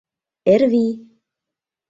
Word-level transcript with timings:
Эрвий: 0.53 0.93